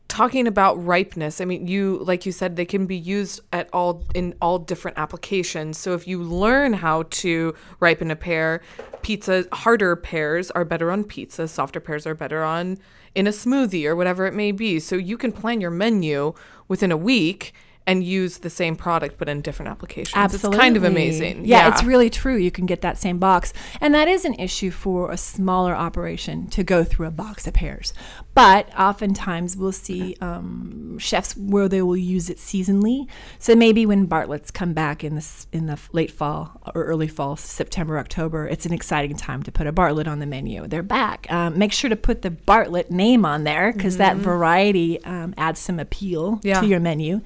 talking 0.08 0.48
about 0.48 0.74
ripeness. 0.84 1.40
I 1.40 1.44
mean, 1.44 1.68
you 1.68 1.98
like 2.02 2.26
you 2.26 2.32
said 2.32 2.56
they 2.56 2.64
can 2.64 2.84
be 2.84 2.96
used 2.96 3.42
at 3.52 3.68
all 3.72 4.02
in 4.16 4.34
all 4.42 4.58
different 4.58 4.98
applications. 4.98 5.78
So 5.78 5.94
if 5.94 6.08
you 6.08 6.20
learn 6.20 6.72
how 6.72 7.04
to 7.22 7.54
ripen 7.78 8.10
a 8.10 8.16
pear, 8.16 8.60
pizza 9.02 9.44
harder 9.52 9.94
pears 9.94 10.50
are 10.50 10.64
better 10.64 10.90
on 10.90 11.04
pizza, 11.04 11.46
softer 11.46 11.78
pears 11.78 12.08
are 12.08 12.14
better 12.16 12.42
on 12.42 12.76
in 13.14 13.28
a 13.28 13.30
smoothie 13.30 13.86
or 13.86 13.94
whatever 13.94 14.26
it 14.26 14.34
may 14.34 14.50
be. 14.50 14.80
So 14.80 14.96
you 14.96 15.16
can 15.16 15.30
plan 15.30 15.60
your 15.60 15.70
menu 15.70 16.34
within 16.66 16.90
a 16.90 16.96
week 16.96 17.54
and 17.86 18.02
use 18.02 18.38
the 18.38 18.50
same 18.50 18.74
product 18.76 19.16
but 19.18 19.28
in 19.28 19.40
different 19.40 19.70
applications. 19.70 20.16
Absolutely. 20.16 20.56
It's 20.56 20.62
kind 20.62 20.76
of 20.76 20.84
amazing. 20.84 21.44
Yeah, 21.44 21.68
yeah, 21.68 21.72
it's 21.72 21.84
really 21.84 22.10
true. 22.10 22.36
You 22.36 22.50
can 22.50 22.66
get 22.66 22.80
that 22.82 22.98
same 22.98 23.18
box. 23.18 23.52
And 23.80 23.94
that 23.94 24.08
is 24.08 24.24
an 24.24 24.34
issue 24.34 24.70
for 24.70 25.10
a 25.10 25.16
smaller 25.16 25.74
operation 25.74 26.48
to 26.48 26.64
go 26.64 26.82
through 26.82 27.06
a 27.06 27.10
box 27.10 27.46
of 27.46 27.54
pears. 27.54 27.94
But 28.34 28.68
oftentimes 28.78 29.56
we'll 29.56 29.72
see 29.72 30.16
um, 30.20 30.98
chefs 30.98 31.36
where 31.36 31.68
they 31.68 31.80
will 31.80 31.96
use 31.96 32.28
it 32.28 32.38
seasonally. 32.38 33.08
So 33.38 33.54
maybe 33.54 33.86
when 33.86 34.06
Bartlett's 34.06 34.50
come 34.50 34.72
back 34.72 35.04
in 35.04 35.14
the, 35.14 35.46
in 35.52 35.66
the 35.66 35.78
late 35.92 36.10
fall 36.10 36.60
or 36.74 36.84
early 36.84 37.08
fall, 37.08 37.36
September, 37.36 37.98
October, 37.98 38.46
it's 38.46 38.66
an 38.66 38.72
exciting 38.72 39.16
time 39.16 39.42
to 39.44 39.52
put 39.52 39.66
a 39.66 39.72
Bartlett 39.72 40.08
on 40.08 40.18
the 40.18 40.26
menu. 40.26 40.66
They're 40.66 40.82
back. 40.82 41.30
Um, 41.30 41.56
make 41.56 41.72
sure 41.72 41.88
to 41.88 41.96
put 41.96 42.22
the 42.22 42.30
Bartlett 42.30 42.90
name 42.90 43.24
on 43.24 43.44
there 43.44 43.72
because 43.72 43.94
mm-hmm. 43.94 44.16
that 44.16 44.16
variety 44.16 45.02
um, 45.04 45.34
adds 45.38 45.60
some 45.60 45.78
appeal 45.78 46.40
yeah. 46.42 46.60
to 46.60 46.66
your 46.66 46.80
menu. 46.80 47.20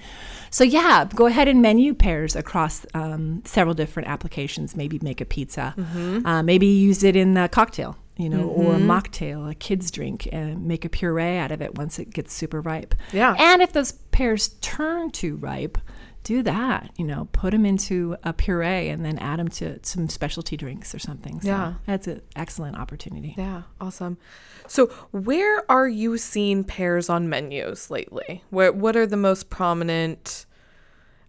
So 0.51 0.65
yeah, 0.65 1.07
go 1.15 1.27
ahead 1.27 1.49
and 1.49 1.63
menu 1.63 1.95
pears 1.95 2.35
across 2.37 2.85
um, 2.95 3.43
several 3.45 3.75
different 3.75 4.09
applications. 4.09 4.77
Maybe 4.77 4.99
make 5.03 5.21
a 5.21 5.25
pizza. 5.25 5.75
Mm-hmm. 5.77 6.27
Uh, 6.27 6.43
maybe 6.43 6.67
use 6.67 7.05
it 7.05 7.17
in 7.17 7.37
a 7.37 7.49
cocktail, 7.49 7.97
you 8.17 8.29
know, 8.29 8.49
mm-hmm. 8.49 8.61
or 8.61 8.75
a 8.75 8.79
mm-hmm. 8.79 8.91
mocktail, 8.91 9.51
a 9.51 9.55
kid's 9.55 9.91
drink, 9.91 10.29
and 10.33 10.67
make 10.67 10.85
a 10.85 10.89
puree 10.89 11.37
out 11.37 11.53
of 11.53 11.63
it 11.63 11.77
once 11.77 11.99
it 11.99 12.13
gets 12.13 12.33
super 12.33 12.61
ripe. 12.61 12.95
Yeah. 13.13 13.35
And 13.39 13.63
if 13.63 13.73
those 13.73 13.93
pears 13.93 14.49
turn 14.61 15.11
too 15.11 15.37
ripe, 15.37 15.79
do 16.23 16.43
that. 16.43 16.91
You 16.97 17.05
know, 17.05 17.29
put 17.33 17.53
them 17.53 17.65
into 17.65 18.17
a 18.23 18.33
puree 18.33 18.89
and 18.89 19.05
then 19.05 19.19
add 19.19 19.39
them 19.39 19.49
to 19.49 19.79
some 19.83 20.09
specialty 20.09 20.57
drinks 20.57 20.95
or 20.95 20.99
something. 20.99 21.41
So 21.41 21.49
yeah, 21.49 21.75
that's 21.87 22.07
an 22.07 22.23
excellent 22.37 22.77
opportunity. 22.77 23.35
Yeah, 23.37 23.63
awesome. 23.81 24.19
So, 24.67 24.87
where 25.11 25.71
are 25.71 25.89
you 25.89 26.17
seeing 26.19 26.65
pears 26.65 27.09
on 27.09 27.29
menus 27.29 27.91
lately? 27.91 28.45
Where 28.51 28.73
what 28.73 28.97
are 28.97 29.07
the 29.07 29.17
most 29.17 29.51
prominent? 29.51 30.47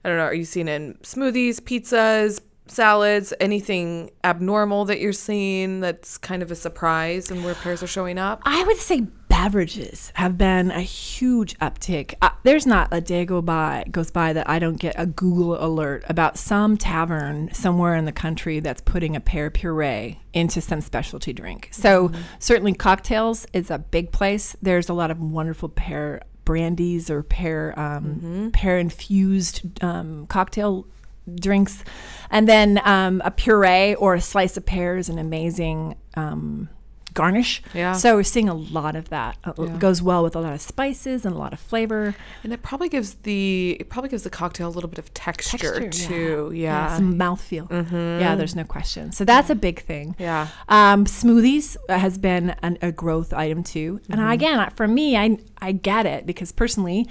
I 0.03 0.10
don't 0.10 0.17
know. 0.17 0.25
Are 0.25 0.33
you 0.33 0.45
seeing 0.45 0.67
in 0.67 0.95
smoothies, 1.03 1.60
pizzas, 1.62 2.41
salads, 2.67 3.33
anything 3.39 4.10
abnormal 4.24 4.86
that 4.86 5.00
you're 5.00 5.13
seeing 5.13 5.79
that's 5.81 6.17
kind 6.17 6.41
of 6.41 6.51
a 6.51 6.55
surprise 6.55 7.29
and 7.29 7.43
where 7.43 7.53
pears 7.55 7.83
are 7.83 7.88
showing 7.88 8.17
up? 8.17 8.41
I 8.45 8.63
would 8.63 8.77
say 8.77 9.07
beverages 9.41 10.12
have 10.13 10.38
been 10.38 10.69
a 10.69 10.81
huge 10.81 11.57
uptick. 11.57 12.13
Uh, 12.21 12.29
there's 12.43 12.67
not 12.67 12.88
a 12.91 13.01
day 13.01 13.25
go 13.25 13.41
by 13.41 13.83
goes 13.89 14.12
by 14.12 14.33
that 14.33 14.48
I 14.48 14.60
don't 14.60 14.79
get 14.79 14.93
a 15.00 15.07
Google 15.07 15.63
alert 15.63 16.03
about 16.07 16.38
some 16.38 16.77
tavern 16.77 17.51
somewhere 17.51 17.95
in 17.95 18.05
the 18.05 18.12
country 18.12 18.60
that's 18.60 18.81
putting 18.81 19.15
a 19.15 19.19
pear 19.19 19.50
puree 19.50 20.19
into 20.31 20.62
some 20.62 20.79
specialty 20.79 21.33
drink. 21.33 21.69
So 21.71 22.10
mm-hmm. 22.10 22.21
certainly 22.38 22.74
cocktails 22.74 23.48
is 23.51 23.71
a 23.71 23.79
big 23.79 24.12
place. 24.12 24.55
There's 24.62 24.89
a 24.89 24.93
lot 24.93 25.10
of 25.10 25.19
wonderful 25.19 25.69
pear 25.69 26.21
brandies 26.45 27.10
or 27.10 27.24
pear 27.24 27.74
um, 27.79 28.05
mm-hmm. 28.05 28.50
pear 28.50 28.77
infused 28.77 29.83
um, 29.83 30.27
cocktail 30.27 30.86
drinks, 31.33 31.83
and 32.29 32.48
then 32.48 32.79
um, 32.86 33.24
a 33.25 33.31
puree 33.31 33.95
or 33.95 34.13
a 34.13 34.21
slice 34.21 34.55
of 34.55 34.67
pear 34.67 34.98
is 34.98 35.10
an 35.10 35.17
amazing 35.17 35.95
um, 36.15 36.69
garnish. 37.13 37.62
Yeah. 37.74 37.94
So 37.94 38.15
we're 38.15 38.24
seeing 38.24 38.50
a 38.50 38.53
lot 38.53 38.96
of 38.96 39.10
that. 39.10 39.38
Uh, 39.44 39.53
yeah. 39.58 39.77
Goes 39.77 40.01
well 40.01 40.24
with 40.24 40.36
a 40.36 40.39
lot 40.39 40.53
of 40.53 40.62
spices 40.62 41.25
and 41.25 41.36
a 41.36 41.38
lot 41.38 41.53
of 41.53 41.60
flavor. 41.60 42.15
And 42.44 42.53
it 42.53 42.62
probably 42.62 42.89
gives 42.89 43.15
the 43.15 43.77
it 43.80 43.89
probably 43.89 44.10
gives 44.10 44.24
the 44.24 44.30
cocktail 44.30 44.68
a 44.68 44.72
little 44.72 44.89
bit 44.89 45.00
of 45.00 45.13
texture, 45.13 45.80
texture 45.80 46.08
too. 46.08 46.51
Yeah. 46.53 46.89
yeah. 46.89 46.96
Some 46.96 47.18
mouthfeel. 47.18 47.70
Mm-hmm. 47.70 48.22
Yeah, 48.22 48.36
there's 48.36 48.56
no 48.56 48.63
question. 48.63 49.12
So 49.12 49.25
that's 49.25 49.50
a 49.50 49.56
big 49.56 49.82
thing. 49.82 50.15
Yeah. 50.18 50.48
Um, 50.70 51.06
smoothies 51.06 51.77
has 51.89 52.18
been 52.18 52.56
an, 52.62 52.77
a 52.82 52.91
growth 52.91 53.34
item 53.34 53.63
too. 53.63 54.00
Mm-hmm. 54.03 54.13
And 54.13 54.32
again, 54.32 54.70
for 54.75 54.88
me, 54.88 55.18
I 55.18 55.38
I 55.60 55.72
get 55.72 56.06
it 56.06 56.25
because 56.25 56.51
personally, 56.51 57.08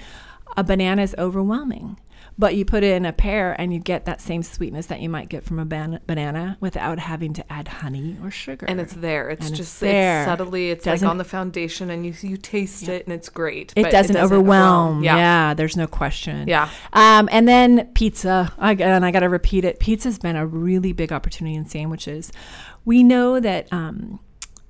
a 0.57 0.63
banana 0.63 1.01
is 1.01 1.15
overwhelming 1.17 1.97
but 2.37 2.55
you 2.55 2.65
put 2.65 2.83
it 2.83 2.95
in 2.95 3.05
a 3.05 3.13
pear 3.13 3.55
and 3.59 3.73
you 3.73 3.79
get 3.79 4.05
that 4.05 4.21
same 4.21 4.43
sweetness 4.43 4.87
that 4.87 5.01
you 5.01 5.09
might 5.09 5.29
get 5.29 5.43
from 5.43 5.59
a 5.59 5.65
ban- 5.65 5.99
banana 6.07 6.57
without 6.59 6.99
having 6.99 7.33
to 7.33 7.51
add 7.51 7.67
honey 7.67 8.17
or 8.23 8.31
sugar. 8.31 8.65
And 8.67 8.79
it's 8.79 8.93
there. 8.93 9.29
It's 9.29 9.47
and 9.47 9.55
just 9.55 9.73
it's 9.73 9.79
there. 9.79 10.21
It's 10.21 10.29
subtly. 10.29 10.71
It's 10.71 10.85
doesn't, 10.85 11.05
like 11.05 11.11
on 11.11 11.17
the 11.17 11.23
foundation, 11.23 11.89
and 11.89 12.05
you 12.05 12.13
you 12.21 12.37
taste 12.37 12.83
yeah. 12.83 12.95
it, 12.95 13.05
and 13.05 13.13
it's 13.13 13.29
great. 13.29 13.73
It, 13.75 13.83
doesn't, 13.83 13.87
it 13.87 13.91
doesn't, 13.91 14.17
overwhelm. 14.17 14.87
overwhelm. 14.87 15.03
Yeah. 15.03 15.17
yeah, 15.17 15.53
there's 15.53 15.77
no 15.77 15.87
question. 15.87 16.47
Yeah. 16.47 16.69
Um, 16.93 17.29
and 17.31 17.47
then 17.47 17.87
pizza. 17.93 18.51
I, 18.57 18.73
and 18.73 19.05
I 19.05 19.11
got 19.11 19.19
to 19.21 19.29
repeat 19.29 19.65
it. 19.65 19.79
Pizza's 19.79 20.17
been 20.19 20.35
a 20.35 20.45
really 20.45 20.93
big 20.93 21.11
opportunity 21.11 21.55
in 21.55 21.65
sandwiches. 21.65 22.31
We 22.85 23.03
know 23.03 23.39
that 23.39 23.71
um, 23.71 24.19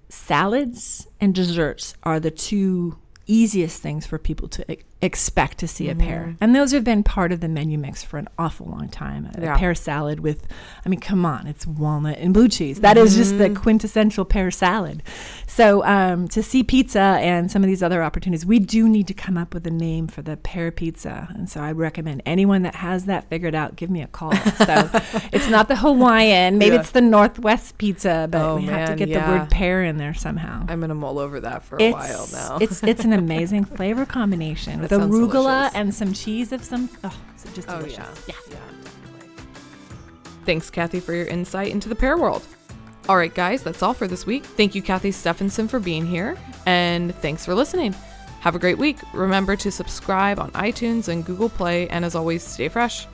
salads 0.09 1.07
and 1.19 1.33
desserts 1.33 1.95
are 2.03 2.19
the 2.19 2.31
two 2.31 2.97
easiest 3.27 3.81
things 3.81 4.05
for 4.05 4.17
people 4.17 4.47
to 4.49 4.65
expect 5.01 5.57
to 5.57 5.67
see 5.67 5.87
Mhm. 5.87 5.91
a 5.91 5.95
pear. 5.95 6.35
And 6.39 6.55
those 6.55 6.71
have 6.73 6.83
been 6.83 7.01
part 7.03 7.31
of 7.31 7.39
the 7.39 7.47
menu 7.47 7.77
mix 7.77 8.03
for 8.03 8.17
an 8.19 8.27
awful 8.37 8.67
long 8.67 8.87
time. 8.87 9.29
A 9.35 9.41
Yeah. 9.41 9.57
pear 9.57 9.73
salad 9.73 10.19
with, 10.19 10.47
I 10.85 10.89
mean, 10.89 10.99
come 10.99 11.25
on, 11.25 11.47
it's 11.47 11.65
walnut 11.65 12.17
and 12.19 12.33
blue 12.33 12.47
cheese. 12.47 12.79
That 12.81 12.97
is 12.97 13.15
just 13.15 13.37
the 13.39 13.49
Mhm. 13.49 13.55
quintessential 13.55 14.25
pear 14.25 14.51
salad. 14.51 15.01
So 15.47 15.83
um, 15.85 16.27
to 16.29 16.43
see 16.43 16.63
pizza 16.63 16.99
and 16.99 17.49
some 17.51 17.63
of 17.63 17.67
these 17.67 17.81
other 17.81 18.03
opportunities, 18.03 18.45
we 18.45 18.59
do 18.59 18.87
need 18.87 19.07
to 19.07 19.13
come 19.13 19.37
up 19.37 19.53
with 19.53 19.65
a 19.65 19.71
name 19.71 20.07
for 20.07 20.21
the 20.21 20.37
pear 20.37 20.71
pizza. 20.71 21.29
And 21.33 21.49
so 21.49 21.61
I 21.61 21.71
recommend 21.71 22.21
anyone 22.25 22.61
that 22.61 22.75
has 22.75 23.05
that 23.05 23.27
figured 23.29 23.55
out, 23.55 23.75
give 23.75 23.89
me 23.89 24.01
a 24.01 24.07
call. 24.07 24.33
So 24.33 24.89
it's 25.33 25.49
not 25.49 25.67
the 25.67 25.77
Hawaiian, 25.77 26.57
maybe 26.57 26.75
Yeah. 26.75 26.81
it's 26.81 26.91
the 26.91 27.01
Northwest 27.01 27.77
pizza, 27.77 28.27
but 28.29 28.41
Oh, 28.41 28.55
we 28.57 28.65
have 28.65 28.89
to 28.89 28.95
get 28.95 29.09
yeah. 29.09 29.25
the 29.25 29.31
word 29.39 29.49
pear 29.49 29.83
in 29.83 29.97
there 29.97 30.13
somehow. 30.13 30.65
I'm 30.69 30.79
gonna 30.79 30.93
mull 30.95 31.17
over 31.19 31.39
that 31.39 31.63
for 31.63 31.77
a 31.77 31.81
It's, 31.83 31.93
while 31.95 32.27
now. 32.31 32.57
it's 32.61 32.83
it's 32.83 33.03
an 33.03 33.13
amazing 33.23 33.65
flavor 33.65 34.05
combination 34.05 34.79
with 34.97 35.11
sounds 35.11 35.15
arugula 35.15 35.31
delicious. 35.71 35.75
and 35.75 35.93
some 35.95 36.13
cheese 36.13 36.51
of 36.51 36.63
some. 36.63 36.89
Oh, 37.03 37.13
just 37.53 37.69
Oh, 37.69 37.77
delicious. 37.79 37.97
yeah. 38.27 38.35
yeah. 38.49 38.57
Thanks, 40.45 40.69
Kathy, 40.69 40.99
for 40.99 41.13
your 41.13 41.27
insight 41.27 41.71
into 41.71 41.87
the 41.89 41.95
pear 41.95 42.17
world. 42.17 42.43
All 43.09 43.17
right, 43.17 43.33
guys, 43.33 43.63
that's 43.63 43.81
all 43.83 43.93
for 43.93 44.07
this 44.07 44.25
week. 44.25 44.43
Thank 44.45 44.75
you, 44.75 44.81
Kathy 44.81 45.11
Stephenson, 45.11 45.67
for 45.67 45.79
being 45.79 46.05
here, 46.05 46.37
and 46.65 47.13
thanks 47.15 47.45
for 47.45 47.53
listening. 47.53 47.93
Have 48.41 48.55
a 48.55 48.59
great 48.59 48.77
week. 48.77 48.97
Remember 49.13 49.55
to 49.55 49.71
subscribe 49.71 50.39
on 50.39 50.51
iTunes 50.51 51.07
and 51.09 51.23
Google 51.25 51.49
Play, 51.49 51.87
and 51.89 52.03
as 52.03 52.15
always, 52.15 52.43
stay 52.43 52.69
fresh. 52.69 53.05